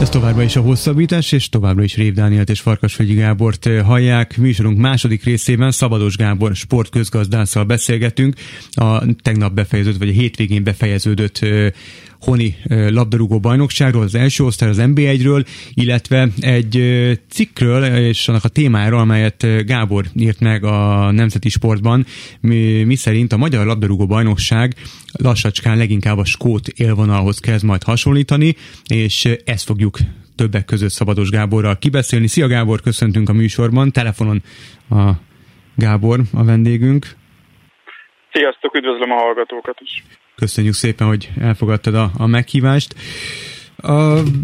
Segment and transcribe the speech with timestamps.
[0.00, 4.36] Ez továbbra is a hosszabbítás, és továbbra is Rév Dánielt és Farkasfegyi Gábort eh, hallják.
[4.36, 8.34] Műsorunk második részében Szabados Gábor sportközgazdásszal beszélgetünk.
[8.70, 11.70] A tegnap befejeződött, vagy a hétvégén befejeződött eh,
[12.20, 16.82] Honi labdarúgó bajnokságról, az első osztály, az NB1-ről, illetve egy
[17.30, 22.06] cikkről és annak a témáról, amelyet Gábor írt meg a Nemzeti Sportban,
[22.40, 24.74] mi, mi szerint a Magyar Labdarúgó Bajnokság
[25.12, 28.54] lassacskán leginkább a skót élvonalhoz kezd majd hasonlítani,
[28.86, 29.98] és ezt fogjuk
[30.36, 32.26] többek között Szabados Gáborral kibeszélni.
[32.26, 34.42] Szia Gábor, köszöntünk a műsorban, telefonon
[34.90, 35.10] a
[35.74, 37.06] Gábor a vendégünk.
[38.32, 40.04] Sziasztok, üdvözlöm a hallgatókat is.
[40.34, 42.94] Köszönjük szépen, hogy elfogadtad a, a meghívást.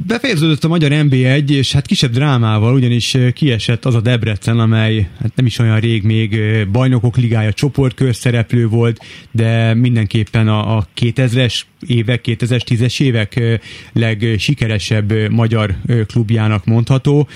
[0.06, 5.36] Befejeződött a magyar NB1, és hát kisebb drámával, ugyanis kiesett az a Debrecen, amely hát
[5.36, 6.40] nem is olyan rég még
[6.72, 13.60] bajnokok ligája csoportkör szereplő volt, de mindenképpen a, a 2000-es évek, 2010-es évek
[13.92, 15.74] legsikeresebb magyar
[16.06, 17.28] klubjának mondható.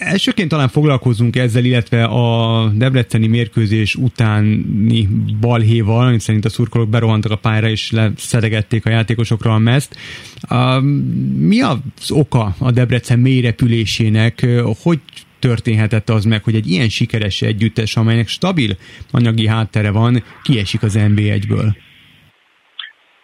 [0.00, 5.08] Elsőként talán foglalkozunk ezzel, illetve a debreceni mérkőzés utáni
[5.40, 9.96] balhéval, amit szerint a szurkolók berohantak a pályára és leszedegették a játékosokra a mezt.
[11.38, 14.46] Mi az oka a Debrecen mélyrepülésének?
[14.82, 14.98] Hogy
[15.38, 18.70] történhetett az meg, hogy egy ilyen sikeres együttes, amelynek stabil
[19.12, 21.76] anyagi háttere van, kiesik az NB1-ből?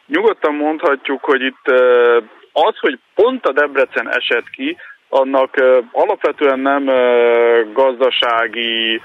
[0.07, 1.65] Nyugodtan mondhatjuk, hogy itt
[2.53, 4.77] az, hogy pont a Debrecen esett ki,
[5.09, 5.55] annak
[5.93, 6.85] alapvetően nem
[7.73, 9.01] gazdasági,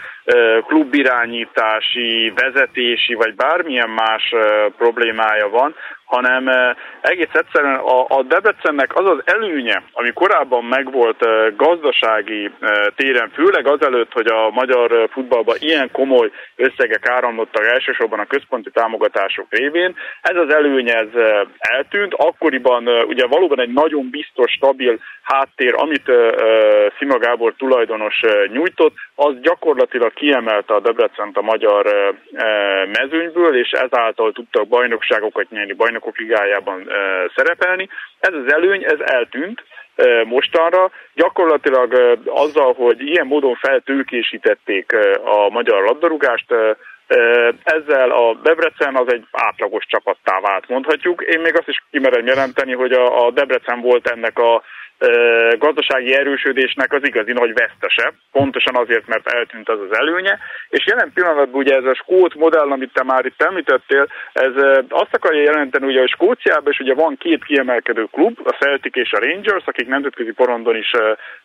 [0.68, 4.34] klubirányítási, vezetési vagy bármilyen más
[4.78, 5.76] problémája van,
[6.12, 12.52] hanem eh, egész egyszerűen a, Debrecennek az az előnye, ami korábban megvolt eh, gazdasági eh,
[12.96, 19.46] téren, főleg azelőtt, hogy a magyar futballban ilyen komoly összegek áramlottak elsősorban a központi támogatások
[19.50, 21.08] révén, ez az előny ez
[21.58, 26.12] eltűnt, akkoriban ugye valóban egy nagyon biztos, stabil háttér, amit
[26.98, 31.86] Szima Gábor tulajdonos nyújtott, az gyakorlatilag kiemelte a Debrecent a magyar
[33.00, 36.90] mezőnyből, és ezáltal tudtak bajnokságokat nyerni, bajnok bajnokok ligájában
[37.36, 37.90] szerepelni.
[38.20, 39.64] Ez az előny, ez eltűnt
[40.26, 40.92] mostanra.
[41.14, 46.54] Gyakorlatilag azzal, hogy ilyen módon feltőkésítették a magyar labdarúgást,
[47.64, 51.22] ezzel a Debrecen az egy átlagos csapattá vált, mondhatjuk.
[51.22, 54.64] Én még azt is kimerem jelenteni, hogy a Debrecen volt ennek a
[55.58, 60.40] gazdasági erősödésnek az igazi nagy vesztese, pontosan azért, mert eltűnt az az előnye,
[60.70, 64.54] és jelen pillanatban ugye ez a skót modell, amit te már itt említettél, ez
[64.90, 69.12] azt akarja jelenteni, ugye, hogy Skóciában is ugye van két kiemelkedő klub, a Celtic és
[69.12, 70.92] a Rangers, akik nemzetközi porondon is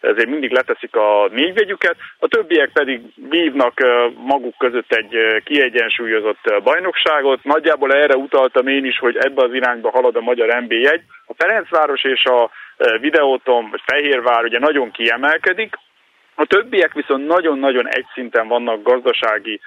[0.01, 3.01] ezért mindig leteszik a négyvegyüket, a többiek pedig
[3.31, 3.81] vívnak
[4.17, 7.45] maguk között egy kiegyensúlyozott bajnokságot.
[7.45, 11.01] Nagyjából erre utaltam én is, hogy ebbe az irányba halad a magyar NB1.
[11.27, 12.51] A Ferencváros és a
[13.01, 15.77] videóton, vagy Fehérvár ugye nagyon kiemelkedik,
[16.35, 19.61] a többiek viszont nagyon-nagyon egy szinten vannak gazdasági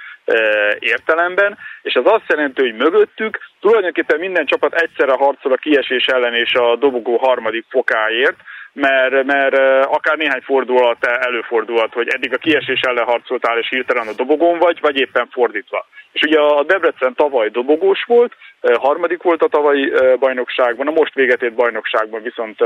[0.79, 6.33] értelemben, és az azt jelenti, hogy mögöttük tulajdonképpen minden csapat egyszerre harcol a kiesés ellen
[6.33, 8.37] és a dobogó harmadik fokáért,
[8.73, 14.13] mert, mert akár néhány fordulat előfordulhat, hogy eddig a kiesés ellen harcoltál és hirtelen a
[14.13, 15.85] dobogón vagy, vagy éppen fordítva.
[16.11, 21.41] És ugye a Debrecen tavaly dobogós volt, harmadik volt a tavalyi bajnokságban, a most véget
[21.41, 22.57] ért bajnokságban viszont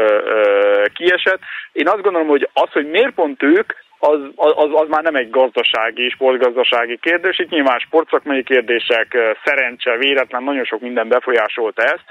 [0.93, 1.39] kiesett.
[1.71, 5.29] Én azt gondolom, hogy az, hogy miért pont ők, az, az, az már nem egy
[5.29, 12.03] gazdasági, sportgazdasági kérdés, itt nyilván sportszakmai kérdések, szerencse, véletlen, nagyon sok minden befolyásolta ezt,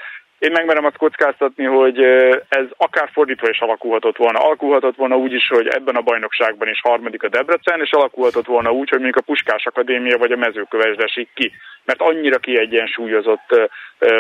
[0.43, 1.99] én megmerem azt kockáztatni, hogy
[2.49, 4.39] ez akár fordítva is alakulhatott volna.
[4.39, 8.71] Alakulhatott volna úgy is, hogy ebben a bajnokságban is harmadik a Debrecen, és alakulhatott volna
[8.71, 11.53] úgy, hogy mondjuk a Puskás Akadémia vagy a Mezőköves esik ki.
[11.85, 13.71] Mert annyira kiegyensúlyozott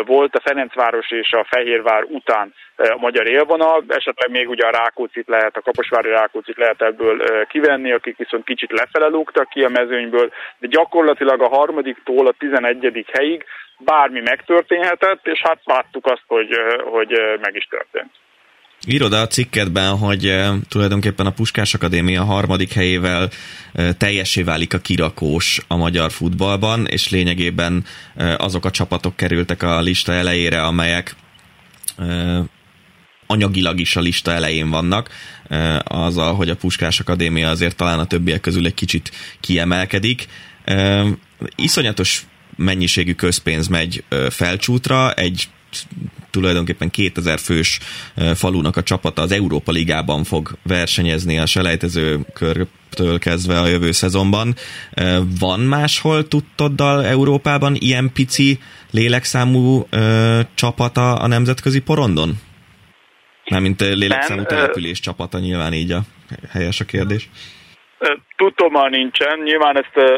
[0.04, 5.28] volt a Ferencváros és a Fehérvár után a magyar élvonal, esetleg még ugye a Rákócit
[5.28, 10.32] lehet, a Kaposvári Rákócit lehet ebből kivenni, akik viszont kicsit lefele lógtak ki a mezőnyből,
[10.58, 13.44] de gyakorlatilag a harmadiktól a tizenegyedik helyig
[13.84, 16.48] bármi megtörténhetett, és hát láttuk azt, hogy,
[16.92, 18.10] hogy meg is történt.
[18.86, 20.34] Írod a cikkedben, hogy
[20.68, 23.28] tulajdonképpen a Puskás Akadémia harmadik helyével
[23.98, 27.84] teljesé válik a kirakós a magyar futballban, és lényegében
[28.36, 31.14] azok a csapatok kerültek a lista elejére, amelyek
[33.26, 35.08] anyagilag is a lista elején vannak,
[35.84, 40.26] azzal, hogy a Puskás Akadémia azért talán a többiek közül egy kicsit kiemelkedik.
[41.56, 42.26] Iszonyatos
[42.56, 45.48] mennyiségű közpénz megy felcsútra, egy
[46.30, 47.78] tulajdonképpen 2000 fős
[48.34, 54.54] falunak a csapata az Európa Ligában fog versenyezni a selejtező körtől kezdve a jövő szezonban.
[55.38, 58.58] Van máshol tudtoddal Európában ilyen pici
[58.90, 59.86] lélekszámú
[60.54, 62.40] csapata a nemzetközi porondon?
[63.50, 66.02] Mármint lélekszámú település csapata, nyilván így a
[66.48, 67.28] helyes a kérdés.
[68.36, 70.10] Tudtommal nincsen, nyilván ezt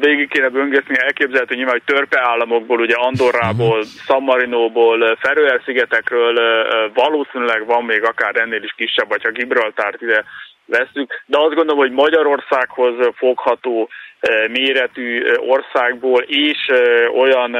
[0.00, 4.04] végig kéne böngetni, elképzelhető nyilván, hogy törpe államokból, ugye Andorrából, uh-huh.
[4.06, 6.34] San Marinóból, Feröer-szigetekről
[6.94, 10.24] valószínűleg van még akár ennél is kisebb, vagy ha Gibraltárt ide
[10.66, 13.88] veszük, de azt gondolom, hogy Magyarországhoz fogható
[14.50, 16.72] méretű országból és
[17.14, 17.56] olyan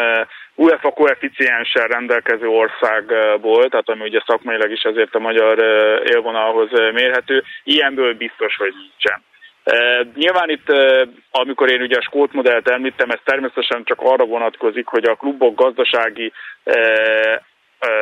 [0.55, 5.59] UEFA koeficienssel rendelkező országból, tehát ami ugye szakmailag is azért a magyar
[6.05, 9.23] élvonalhoz mérhető, ilyenből biztos, hogy nincsen.
[10.15, 10.73] Nyilván itt,
[11.31, 15.55] amikor én ugye a skót modellt említem, ez természetesen csak arra vonatkozik, hogy a klubok
[15.55, 16.33] gazdasági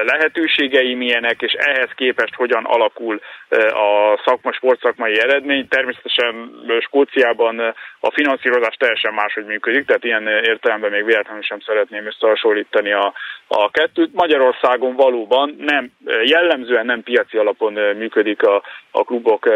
[0.05, 3.21] lehetőségei milyenek, és ehhez képest hogyan alakul
[3.69, 5.69] a szakma, sportszakmai eredmény.
[5.69, 6.51] Természetesen
[6.81, 7.59] Skóciában
[8.01, 13.13] a finanszírozás teljesen máshogy működik, tehát ilyen értelemben még véletlenül sem szeretném összehasonlítani a,
[13.49, 14.11] a kettőt.
[14.13, 15.91] Magyarországon valóban nem,
[16.25, 19.49] jellemzően nem piaci alapon működik a, a klubok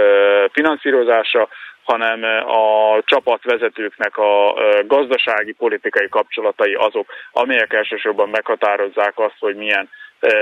[0.52, 1.48] finanszírozása,
[1.92, 4.54] hanem a csapatvezetőknek a
[4.86, 9.88] gazdasági, politikai kapcsolatai azok, amelyek elsősorban meghatározzák azt, hogy milyen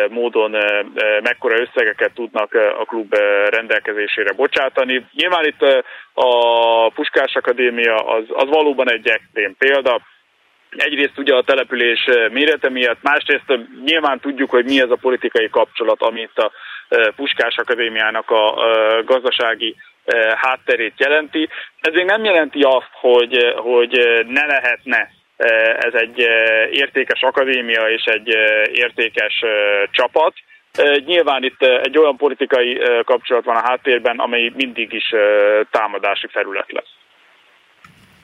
[0.09, 0.57] módon
[1.23, 3.15] mekkora összegeket tudnak a klub
[3.51, 5.07] rendelkezésére bocsátani.
[5.13, 5.85] Nyilván itt
[6.15, 10.01] a Puskás Akadémia az, az valóban egy extrém példa,
[10.77, 16.03] egyrészt ugye a település mérete miatt, másrészt nyilván tudjuk, hogy mi ez a politikai kapcsolat,
[16.03, 16.51] amit a
[17.17, 18.55] Puskás Akadémiának a
[19.05, 19.77] gazdasági
[20.37, 21.49] hátterét jelenti.
[21.81, 23.93] Ez még nem jelenti azt, hogy, hogy
[24.27, 25.11] ne lehetne
[25.79, 26.19] ez egy
[26.71, 28.29] értékes akadémia és egy
[28.73, 29.43] értékes
[29.91, 30.35] csapat.
[31.07, 35.15] Nyilván itt egy olyan politikai kapcsolat van a háttérben, amely mindig is
[35.71, 36.95] támadási felület lesz.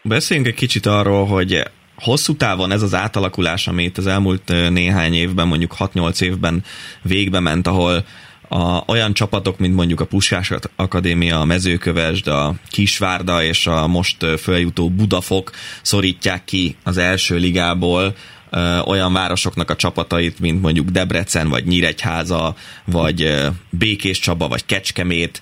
[0.02, 1.62] Beszéljünk egy kicsit arról, hogy
[1.96, 6.62] hosszú távon ez az átalakulás, amit az elmúlt néhány évben, mondjuk 6-8 évben
[7.02, 8.04] végbe ment, ahol
[8.52, 14.26] a, olyan csapatok, mint mondjuk a Puskás Akadémia, a Mezőkövesd, a Kisvárda és a most
[14.38, 15.50] följutó Budafok
[15.82, 18.14] szorítják ki az első ligából
[18.84, 22.54] olyan városoknak a csapatait, mint mondjuk Debrecen, vagy Nyíregyháza,
[22.84, 23.34] vagy
[23.70, 25.40] Békés Csaba, vagy Kecskemét.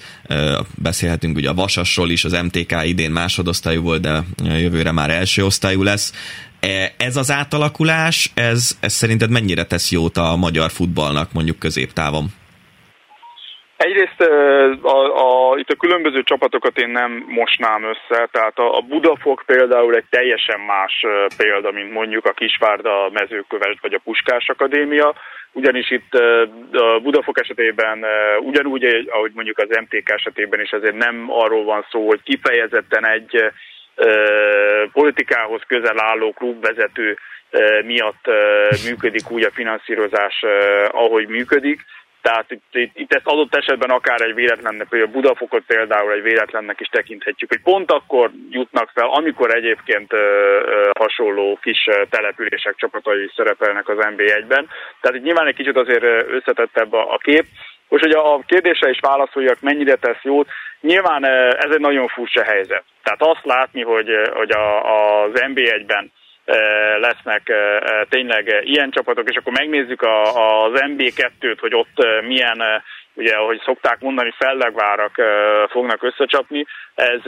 [0.75, 5.83] Beszélhetünk ugye a Vasasról is, az MTK idén másodosztályú volt, de jövőre már első osztályú
[5.83, 6.13] lesz.
[6.61, 12.33] E, ez az átalakulás, ez, ez szerinted mennyire tesz jót a magyar futballnak mondjuk középtávon?
[13.87, 14.21] Egyrészt
[14.83, 19.95] a, a, itt a különböző csapatokat én nem mosnám össze, tehát a, a Budafok például
[19.95, 21.07] egy teljesen más
[21.37, 23.13] példa, mint mondjuk a Kisvárda, a
[23.81, 25.15] vagy a Puskás Akadémia,
[25.53, 26.15] ugyanis itt
[26.73, 28.05] a Budafok esetében
[28.41, 33.53] ugyanúgy, ahogy mondjuk az MTK esetében is azért nem arról van szó, hogy kifejezetten egy
[34.93, 37.19] politikához közel álló klubvezető
[37.85, 38.27] miatt
[38.85, 40.45] működik úgy a finanszírozás,
[40.91, 41.85] ahogy működik,
[42.23, 46.23] tehát itt, itt, itt ezt adott esetben akár egy véletlennek, vagy a Budafokot például egy
[46.23, 52.75] véletlennek is tekinthetjük, hogy pont akkor jutnak fel, amikor egyébként ö, ö, hasonló kis települések
[52.77, 54.69] csapatai szerepelnek az NB1-ben.
[55.01, 57.45] Tehát itt nyilván egy kicsit azért összetettebb a, a kép.
[57.89, 60.49] Most, hogy a kérdésre is válaszoljak, mennyire tesz jót,
[60.81, 61.25] nyilván
[61.65, 62.85] ez egy nagyon furcsa helyzet.
[63.03, 64.83] Tehát azt látni, hogy, hogy a,
[65.23, 66.13] az NB1-ben
[67.01, 67.53] lesznek
[68.09, 72.83] tényleg ilyen csapatok, és akkor megnézzük az MB2-t, hogy ott milyen
[73.15, 75.15] ugye, ahogy szokták mondani, fellegvárak
[75.71, 76.67] fognak összecsapni.
[76.95, 77.21] Ez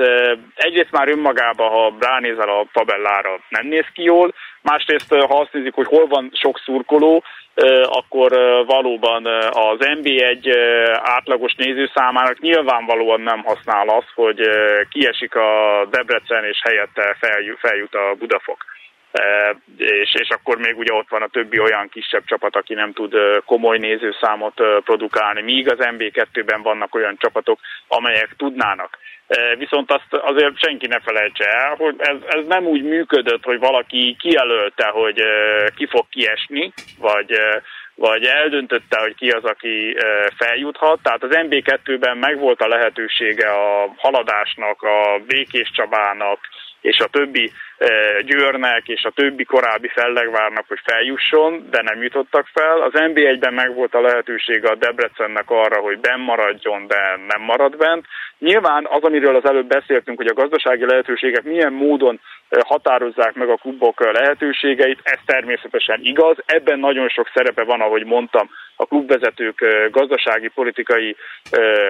[0.55, 5.75] egyrészt már önmagában, ha ránézel a tabellára, nem néz ki jól, másrészt, ha azt nézik,
[5.75, 7.25] hogy hol van sok szurkoló,
[7.83, 8.31] akkor
[8.67, 10.55] valóban az NB1
[11.03, 14.41] átlagos nézőszámának nyilvánvalóan nem használ az, hogy
[14.91, 17.17] kiesik a Debrecen és helyette
[17.61, 18.65] feljut a Budafok
[19.77, 23.15] és, és akkor még ugye ott van a többi olyan kisebb csapat, aki nem tud
[23.45, 24.55] komoly nézőszámot
[24.85, 28.99] produkálni, míg az MB2-ben vannak olyan csapatok, amelyek tudnának.
[29.59, 34.17] Viszont azt azért senki ne felejtse el, hogy ez, ez nem úgy működött, hogy valaki
[34.19, 35.23] kijelölte, hogy
[35.77, 37.39] ki fog kiesni, vagy
[37.95, 39.97] vagy eldöntötte, hogy ki az, aki
[40.37, 41.03] feljuthat.
[41.03, 46.39] Tehát az MB2-ben megvolt a lehetősége a haladásnak, a Békés Csabának,
[46.83, 47.53] és a többi
[48.25, 52.81] Győrnek és a többi korábbi fellegvárnak, hogy feljusson, de nem jutottak fel.
[52.81, 57.77] Az NB1-ben meg volt a lehetősége a Debrecennek arra, hogy benn maradjon, de nem marad
[57.77, 58.07] bent.
[58.39, 62.21] Nyilván az, amiről az előbb beszéltünk, hogy a gazdasági lehetőségek milyen módon
[62.67, 66.37] határozzák meg a klubok lehetőségeit, ez természetesen igaz.
[66.47, 71.17] Ebben nagyon sok szerepe van, ahogy mondtam, a klubvezetők gazdasági, politikai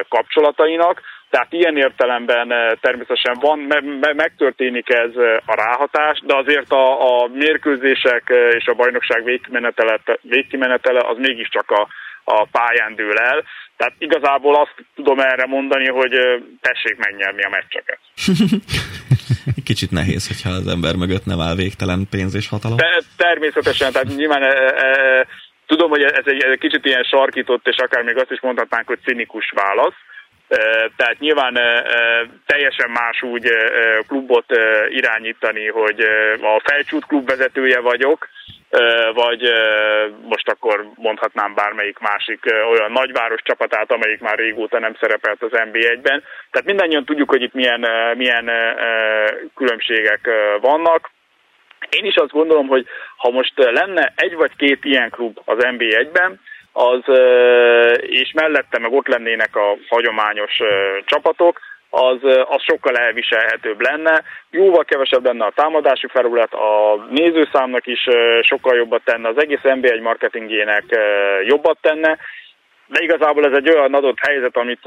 [0.09, 1.01] kapcsolatainak.
[1.33, 6.85] Tehát ilyen értelemben eh, természetesen van, me- megtörténik ez eh, a ráhatás, de azért a,
[7.11, 11.89] a mérkőzések eh, és a bajnokság végkimenetele, végkimenetele az mégiscsak a,
[12.25, 13.45] a pályán dől el.
[13.77, 16.15] Tehát igazából azt tudom erre mondani, hogy
[16.61, 18.01] tessék megnyerni a meccseket.
[19.71, 22.77] Kicsit nehéz, hogyha az ember mögött nem áll végtelen pénz és hatalom.
[22.77, 24.53] De, természetesen, tehát nyilván e,
[24.87, 25.27] e,
[25.67, 28.99] tudom, hogy ez egy, egy kicsit ilyen sarkított, és akár még azt is mondhatnánk, hogy
[29.05, 29.99] cinikus válasz,
[30.97, 31.55] tehát nyilván
[32.47, 33.49] teljesen más úgy
[34.09, 34.57] klubot
[34.89, 36.01] irányítani, hogy
[36.41, 38.29] a felcsút klub vezetője vagyok,
[39.15, 39.53] vagy
[40.23, 42.41] most akkor mondhatnám bármelyik másik
[42.71, 46.23] olyan nagyváros csapatát, amelyik már régóta nem szerepelt az NB1-ben.
[46.51, 48.51] Tehát mindannyian tudjuk, hogy itt milyen, milyen
[49.55, 50.29] különbségek
[50.61, 51.11] vannak.
[51.89, 56.41] Én is azt gondolom, hogy ha most lenne egy vagy két ilyen klub az NB1-ben,
[56.73, 57.01] az,
[58.01, 60.59] és mellette meg ott lennének a hagyományos
[61.05, 61.59] csapatok,
[61.91, 64.23] az, az sokkal elviselhetőbb lenne.
[64.51, 68.09] Jóval kevesebb lenne a támadási felület, a nézőszámnak is
[68.41, 70.85] sokkal jobbat tenne, az egész NBA1 marketingének
[71.45, 72.19] jobbat tenne,
[72.87, 74.83] de igazából ez egy olyan adott helyzet, amit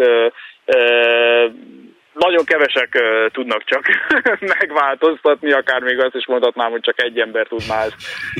[2.15, 3.84] nagyon kevesek uh, tudnak csak
[4.60, 7.95] megváltoztatni, akár még azt is mondhatnám, hogy csak egy ember tudná ezt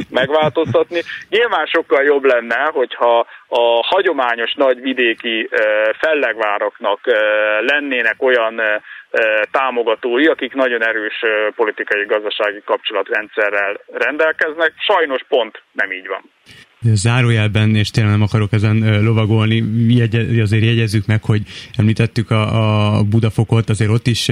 [0.10, 1.02] megváltoztatni.
[1.30, 5.60] Nyilván sokkal jobb lenne, hogyha a hagyományos nagy vidéki uh,
[6.00, 7.16] fellegvároknak uh,
[7.66, 8.62] lennének olyan
[9.52, 11.24] támogatói, akik nagyon erős
[11.56, 14.74] politikai-gazdasági kapcsolatrendszerrel rendelkeznek.
[14.78, 16.22] Sajnos pont nem így van
[16.94, 21.42] zárójelben, és tényleg nem akarok ezen lovagolni, jegy, azért jegyezzük meg, hogy
[21.78, 24.32] említettük a, a Budafokot, azért ott is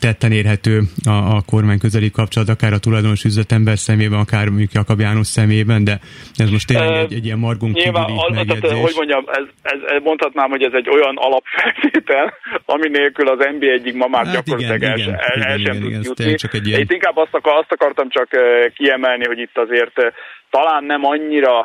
[0.00, 5.00] tetten érhető a, a kormány közeli kapcsolat, akár a tulajdonos üzletember szemében, akár mondjuk Jakab
[5.00, 5.98] János szemében, de
[6.36, 10.50] ez most tényleg egy, egy ilyen margunk Nyilván, az, tehát, hogy mondjam, ez, ez, mondhatnám,
[10.50, 12.34] hogy ez egy olyan alapfeltétel,
[12.64, 16.04] ami nélkül az NBA egyik ma már hát gyakorlatilag el, el, el, el sem tud
[16.04, 16.34] jutni.
[16.34, 16.80] Csak egy ilyen...
[16.80, 18.28] Itt inkább azt, akar, azt akartam csak
[18.74, 20.14] kiemelni, hogy itt azért
[20.56, 21.58] talán nem annyira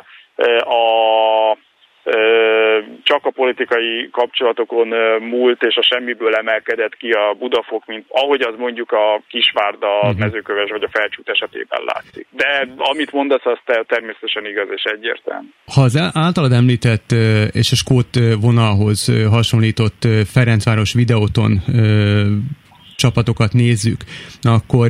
[0.60, 0.82] a
[3.02, 4.88] csak a politikai kapcsolatokon
[5.20, 10.06] múlt és a semmiből emelkedett ki a Budafok, mint ahogy az mondjuk a Kisvárda, a
[10.06, 10.18] uh-huh.
[10.18, 12.26] mezőköves vagy a felcsút esetében látszik.
[12.30, 15.48] De amit mondasz, az természetesen igaz és egyértelmű.
[15.74, 17.10] Ha az általad említett
[17.52, 21.52] és a Skót vonalhoz hasonlított Ferencváros videóton
[22.96, 24.00] csapatokat nézzük,
[24.42, 24.88] akkor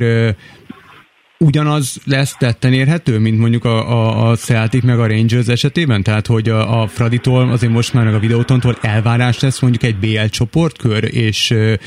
[1.44, 6.02] ugyanaz lesz tetten érhető, mint mondjuk a, a, a Celtic meg a Rangers esetében?
[6.02, 9.97] Tehát, hogy a, a Fraditól, azért most már meg a videótontól elvárás lesz mondjuk egy
[9.97, 11.78] BL csoportkör, és e,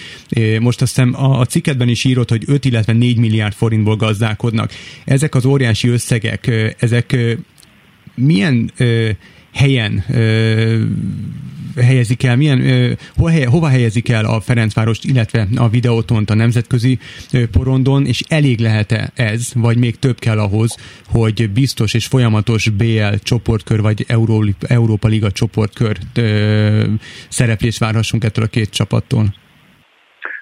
[0.60, 4.72] most azt hiszem a, a cikketben is írott, hogy 5, illetve 4 milliárd forintból gazdálkodnak.
[5.06, 7.18] Ezek az óriási összegek, ezek
[8.16, 8.86] milyen e,
[9.54, 10.04] helyen
[11.82, 12.60] helyezik el, milyen,
[13.18, 17.00] hol hova helyezik el a Ferencvárost, illetve a videótont a nemzetközi
[17.52, 20.78] porondon, és elég lehet-e ez, vagy még több kell ahhoz,
[21.12, 25.96] hogy biztos és folyamatos BL csoportkör, vagy Euró, Európa Liga csoportkör
[27.30, 29.26] szereplés várhassunk ettől a két csapattól?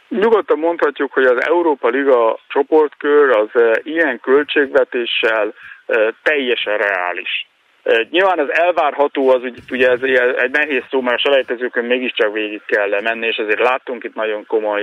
[0.09, 3.49] Nyugodtan mondhatjuk, hogy az Európa Liga csoportkör az
[3.83, 5.53] ilyen költségvetéssel
[6.23, 7.50] teljesen reális.
[8.09, 10.01] Nyilván az elvárható az ugye ez
[10.37, 14.45] egy nehéz szó, mert a selejtezőkön mégiscsak végig kell menni, és azért láttunk itt nagyon
[14.47, 14.81] komoly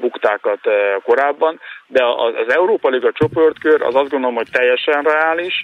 [0.00, 0.60] buktákat
[1.02, 5.62] korábban, de az Európa Liga csoportkör az azt gondolom, hogy teljesen reális,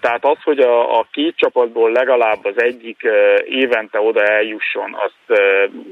[0.00, 3.06] tehát az, hogy a, a két csapatból legalább az egyik
[3.44, 5.40] évente oda eljusson, azt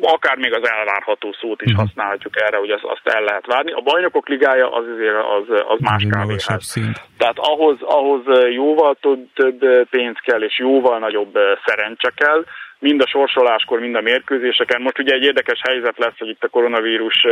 [0.00, 1.80] akár még az elvárható szót is mhm.
[1.80, 3.72] használhatjuk erre, hogy azt, azt el lehet várni.
[3.72, 6.74] A bajnokok ligája az azért az, az más kávéház.
[7.18, 12.44] Tehát ahhoz, ahhoz jóval több, több pénz kell, és jóval nagyobb szerencse kell,
[12.80, 14.82] mind a sorsoláskor, mind a mérkőzéseken.
[14.82, 17.26] Most ugye egy érdekes helyzet lesz, hogy itt a koronavírus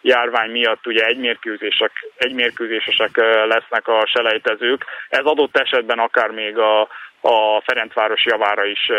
[0.00, 4.84] járvány miatt ugye egy mérkőzések, egy mérkőzésesek lesznek a selejtezők.
[5.08, 6.80] Ez adott esetben akár még a,
[7.20, 8.90] a Ferencváros javára is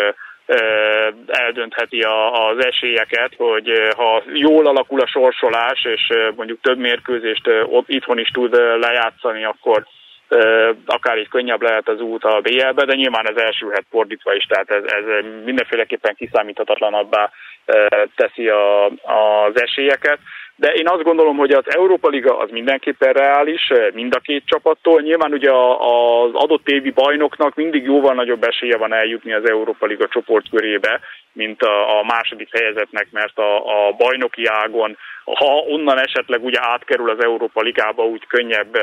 [1.27, 2.01] eldöntheti
[2.31, 7.49] az esélyeket, hogy ha jól alakul a sorsolás, és mondjuk több mérkőzést
[7.85, 9.85] itthon is tud lejátszani, akkor
[10.85, 14.69] akár így könnyebb lehet az út a BL-be, de nyilván ez elsülhet fordítva is, tehát
[14.69, 17.31] ez, ez mindenféleképpen kiszámíthatatlanabbá
[18.15, 20.19] teszi a, az esélyeket.
[20.55, 25.01] De én azt gondolom, hogy az Európa Liga az mindenképpen reális, mind a két csapattól.
[25.01, 30.07] Nyilván ugye az adott évi bajnoknak mindig jóval nagyobb esélye van eljutni az Európa Liga
[30.07, 30.99] csoportkörébe,
[31.33, 37.61] mint a, második helyezetnek, mert a, bajnoki ágon, ha onnan esetleg ugye átkerül az Európa
[37.61, 38.77] Ligába, úgy könnyebb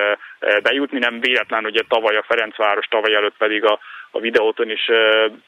[0.62, 3.79] bejutni, nem véletlen, ugye tavaly a Ferencváros, tavaly előtt pedig a,
[4.11, 4.91] a videóton is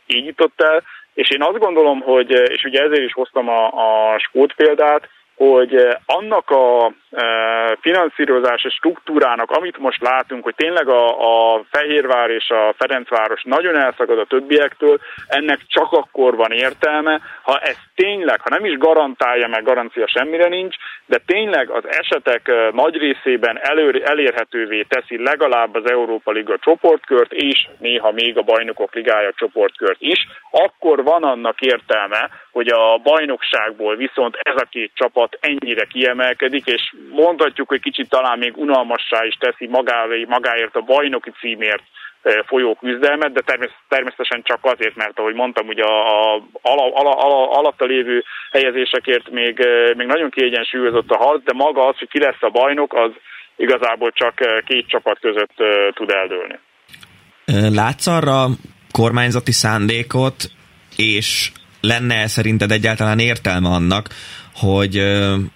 [0.07, 0.83] így jutott el,
[1.14, 5.76] és én azt gondolom, hogy, és ugye ezért is hoztam a, a skót példát, hogy
[5.76, 11.07] eh, annak a eh, finanszírozási struktúrának, amit most látunk, hogy tényleg a,
[11.55, 17.59] a Fehérvár és a Ferencváros nagyon elszakad a többiektől, ennek csak akkor van értelme, ha
[17.59, 20.76] ez tényleg, ha nem is garantálja, meg garancia semmire nincs,
[21.07, 27.33] de tényleg az esetek eh, nagy részében elő, elérhetővé teszi legalább az Európa Liga csoportkört,
[27.33, 33.97] és néha még a Bajnokok Ligája csoportkört is, akkor van annak értelme, hogy a bajnokságból
[33.97, 39.35] viszont ez a két csapat ennyire kiemelkedik, és mondhatjuk, hogy kicsit talán még unalmassá is
[39.35, 41.83] teszi magávé, magáért a bajnoki címért
[42.23, 43.43] e, folyó küzdelmet, de
[43.88, 49.31] természetesen csak azért, mert ahogy mondtam, ugye a, a, ala, ala, ala, alatta lévő helyezésekért
[49.31, 52.95] még, e, még nagyon kiegyensúlyozott a harc, de maga az, hogy ki lesz a bajnok,
[52.95, 53.11] az
[53.57, 55.54] igazából csak e, két csapat között
[55.95, 56.59] tud eldőlni.
[57.75, 58.47] Látsz arra
[58.90, 60.37] kormányzati szándékot,
[60.97, 64.09] és lenne szerinted egyáltalán értelme annak,
[64.54, 65.02] hogy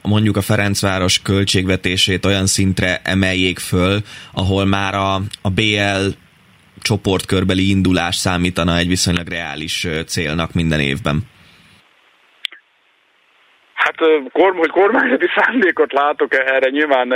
[0.02, 3.98] mondjuk a Ferencváros költségvetését olyan szintre emeljék föl,
[4.34, 6.06] ahol már a, a BL
[6.82, 11.20] csoportkörbeli indulás számítana egy viszonylag reális célnak minden évben?
[13.74, 13.94] Hát,
[14.56, 17.08] hogy kormányzati szándékot látok erre, nyilván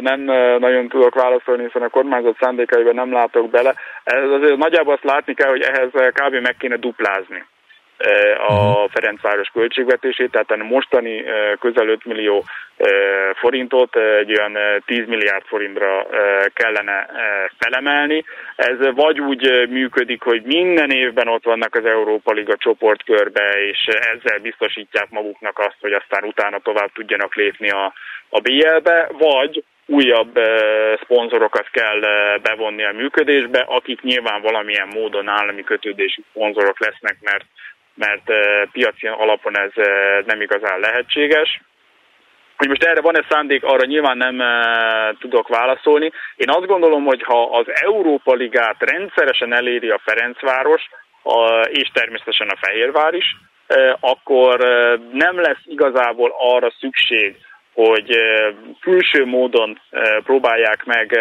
[0.00, 0.20] nem
[0.58, 3.74] nagyon tudok válaszolni, hiszen a kormányzat szándékaiban nem látok bele.
[4.04, 6.34] Ez azért nagyjából azt látni kell, hogy ehhez kb.
[6.42, 7.44] meg kéne duplázni
[8.48, 8.90] a mhm.
[8.92, 11.24] Ferencváros költségvetését, tehát a mostani
[11.60, 12.44] közel 5 millió
[13.34, 16.06] forintot egy olyan 10 milliárd forintra
[16.52, 17.06] kellene
[17.58, 18.24] felemelni.
[18.56, 24.38] Ez vagy úgy működik, hogy minden évben ott vannak az Európa Liga csoportkörbe, és ezzel
[24.38, 27.92] biztosítják maguknak azt, hogy aztán utána tovább tudjanak lépni a,
[28.28, 30.38] a BL-be, vagy újabb
[31.02, 32.00] szponzorokat kell
[32.42, 37.44] bevonni a működésbe, akik nyilván valamilyen módon állami kötődésű szponzorok lesznek, mert
[37.98, 38.22] mert
[38.72, 39.72] piaci alapon ez
[40.26, 41.60] nem igazán lehetséges.
[42.56, 44.42] Hogy most erre van-e szándék, arra nyilván nem
[45.18, 46.12] tudok válaszolni.
[46.36, 50.82] Én azt gondolom, hogy ha az Európa Ligát rendszeresen eléri a Ferencváros,
[51.68, 53.36] és természetesen a Fehérvár is,
[54.00, 54.58] akkor
[55.12, 57.36] nem lesz igazából arra szükség,
[57.84, 58.16] hogy
[58.80, 59.80] külső módon
[60.24, 61.16] próbálják meg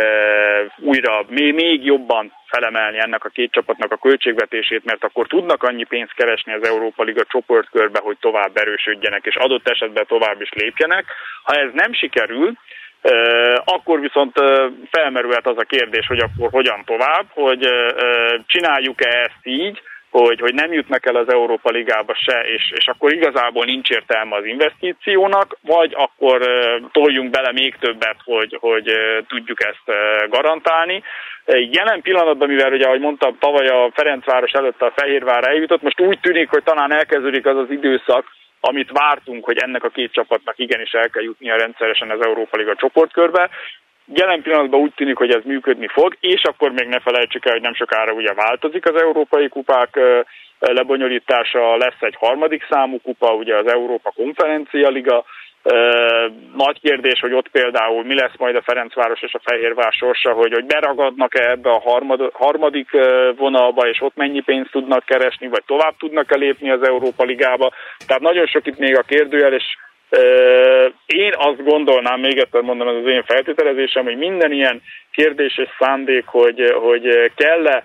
[0.79, 6.13] újra még jobban felemelni ennek a két csapatnak a költségvetését, mert akkor tudnak annyi pénzt
[6.13, 11.05] keresni az Európa Liga csoportkörbe, hogy tovább erősödjenek, és adott esetben tovább is lépjenek.
[11.43, 12.53] Ha ez nem sikerül,
[13.65, 14.33] akkor viszont
[14.91, 17.69] felmerülhet az a kérdés, hogy akkor hogyan tovább, hogy
[18.45, 23.13] csináljuk-e ezt így, hogy, hogy nem jutnak el az Európa Ligába se, és, és akkor
[23.13, 26.41] igazából nincs értelme az investíciónak, vagy akkor
[26.91, 28.91] toljunk bele még többet, hogy, hogy
[29.27, 29.97] tudjuk ezt
[30.29, 31.03] garantálni.
[31.45, 36.19] Jelen pillanatban, mivel ugye, ahogy mondtam, tavaly a Ferencváros előtt a Fehérvár eljutott, most úgy
[36.19, 38.25] tűnik, hogy talán elkezdődik az az időszak,
[38.59, 42.75] amit vártunk, hogy ennek a két csapatnak igenis el kell jutnia rendszeresen az Európa Liga
[42.75, 43.49] csoportkörbe.
[44.13, 47.61] Jelen pillanatban úgy tűnik, hogy ez működni fog, és akkor még ne felejtsük el, hogy
[47.61, 49.99] nem sokára ugye változik az európai kupák
[50.59, 55.25] lebonyolítása, lesz egy harmadik számú kupa, ugye az Európa Konferencia Liga,
[56.55, 60.53] nagy kérdés, hogy ott például mi lesz majd a Ferencváros és a Fehérvár sorsa, hogy,
[60.53, 62.89] hogy beragadnak-e ebbe a harmad, harmadik
[63.35, 67.71] vonalba, és ott mennyi pénzt tudnak keresni, vagy tovább tudnak-e lépni az Európa Ligába.
[68.07, 69.63] Tehát nagyon sok itt még a kérdőjel, és
[71.05, 75.69] én azt gondolnám, még egyszer mondom, ez az én feltételezésem, hogy minden ilyen kérdés és
[75.79, 77.83] szándék, hogy, hogy kell-e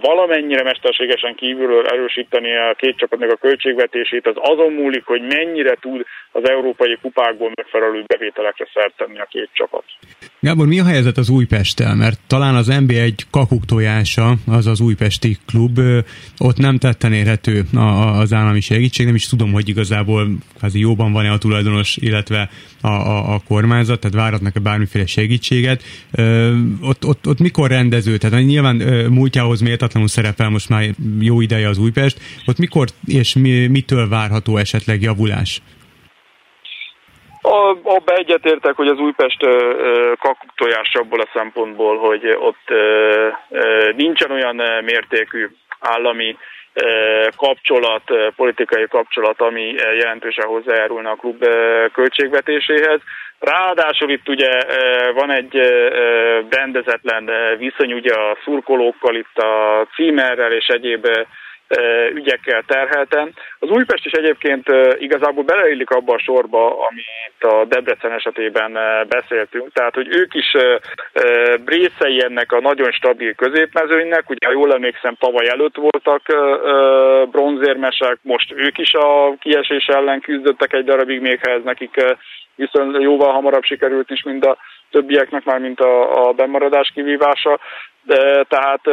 [0.00, 6.04] valamennyire mesterségesen kívülről erősíteni a két csapatnak a költségvetését, az azon múlik, hogy mennyire tud
[6.32, 9.84] az európai kupákból megfelelő bevételekre szert tenni a két csapat.
[10.40, 11.94] Gábor, mi a helyzet az Újpesttel?
[11.94, 15.78] Mert talán az nb egy kakuktojása, az az újpesti klub,
[16.38, 17.62] ott nem tetten érhető
[18.22, 20.26] az állami segítség, nem is tudom, hogy igazából
[20.58, 22.48] kvázi jóban van-e a tulajdonos, illetve
[22.82, 25.82] a, a, a kormányzat, tehát váratnak-e bármiféle segítséget.
[26.82, 28.16] Ott, ott, ott mikor rendező?
[28.16, 29.06] Tehát nyilván
[29.36, 30.82] múltjához méltatlanul szerepel most már
[31.20, 32.18] jó ideje az Újpest.
[32.46, 35.62] Ott mikor és mi, mitől várható esetleg javulás?
[37.82, 39.40] Abba egyetértek, hogy az Újpest
[40.18, 42.66] kakuk tojás abból a szempontból, hogy ott
[43.96, 45.48] nincsen olyan mértékű
[45.80, 46.36] állami
[47.36, 48.02] kapcsolat,
[48.36, 51.44] politikai kapcsolat, ami jelentősen hozzájárulna a klub
[51.92, 53.00] költségvetéséhez.
[53.38, 54.50] Ráadásul itt ugye
[55.14, 55.54] van egy
[56.50, 61.06] rendezetlen viszony ugye a szurkolókkal, itt a címerrel és egyéb
[62.14, 63.34] ügyekkel terhelten.
[63.58, 64.66] Az Újpest is egyébként
[64.98, 70.52] igazából beleillik abba a sorba, amit a Debrecen esetében beszéltünk, tehát hogy ők is
[71.66, 76.22] részei ennek a nagyon stabil középmezőnynek, ugye ha jól emlékszem tavaly előtt voltak
[77.30, 82.04] bronzérmesek, most ők is a kiesés ellen küzdöttek egy darabig, még ha ez nekik
[82.54, 84.56] viszont jóval hamarabb sikerült is, mint a
[84.90, 87.60] többieknek, már mint a, a bemaradás kivívása.
[88.02, 88.86] De, tehát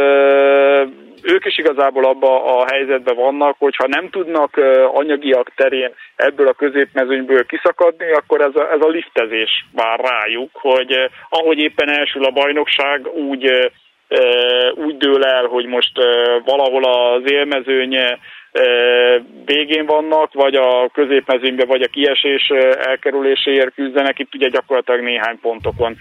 [1.24, 4.58] ők is igazából abba a helyzetben vannak, hogyha nem tudnak
[4.94, 11.10] anyagiak terén ebből a középmezőnyből kiszakadni, akkor ez a, ez a liftezés vár rájuk, hogy
[11.30, 13.72] ahogy éppen elsül a bajnokság, úgy
[14.76, 15.92] úgy dől el, hogy most
[16.46, 17.98] valahol az élmezőny
[19.46, 24.20] végén vannak, vagy a középmezőnybe, vagy a kiesés elkerüléséért küzdenek.
[24.20, 25.96] Itt ugye gyakorlatilag néhány pontokon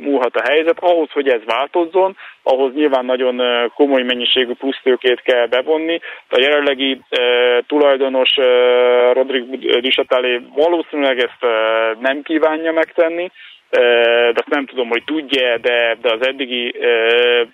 [0.00, 0.78] múlhat a helyzet.
[0.78, 3.42] Ahhoz, hogy ez változzon, ahhoz nyilván nagyon
[3.74, 6.00] komoly mennyiségű plusztőkét kell bevonni.
[6.28, 7.00] A jelenlegi
[7.66, 8.30] tulajdonos
[9.12, 11.52] Rodrigo Disatale valószínűleg ezt
[12.00, 13.30] nem kívánja megtenni,
[13.74, 16.74] de azt nem tudom, hogy tudja, de, de az eddigi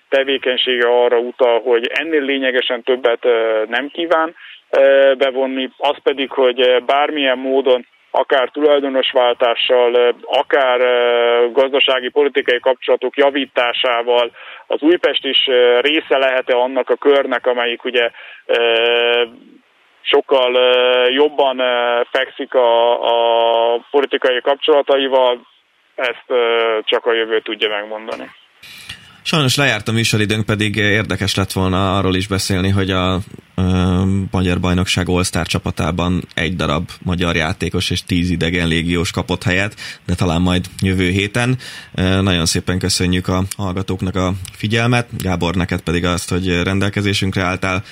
[0.08, 3.26] tevékenysége arra utal, hogy ennél lényegesen többet
[3.68, 4.34] nem kíván
[5.18, 10.80] bevonni, az pedig, hogy bármilyen módon akár tulajdonosváltással, akár
[11.52, 14.30] gazdasági politikai kapcsolatok javításával
[14.66, 15.46] az Újpest is
[15.80, 18.10] része lehet-e annak a körnek, amelyik ugye
[20.00, 20.52] sokkal
[21.08, 21.62] jobban
[22.10, 22.92] fekszik a,
[23.74, 25.40] a politikai kapcsolataival,
[26.00, 26.26] ezt
[26.84, 28.30] csak a jövő tudja megmondani.
[29.22, 33.20] Sajnos lejárt a műsoridőnk, pedig érdekes lett volna arról is beszélni, hogy a
[34.30, 39.74] Magyar Bajnokság All-Star csapatában egy darab magyar játékos és tíz idegen légiós kapott helyet,
[40.06, 41.58] de talán majd jövő héten.
[42.20, 47.82] Nagyon szépen köszönjük a hallgatóknak a figyelmet, Gábor, neked pedig azt, hogy rendelkezésünkre álltál.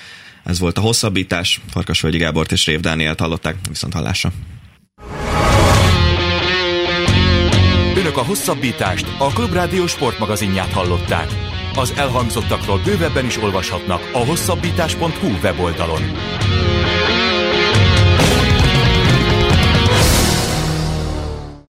[0.45, 4.31] Ez volt a hosszabbítás, Farkasvölgyi Gábort és Rév Dánielt hallották, viszont hallásra.
[8.09, 11.29] Önök a hosszabbítást, a Klubrádió sportmagazinját hallották.
[11.75, 16.03] Az elhangzottakról bővebben is olvashatnak a hosszabbítás.hu weboldalon.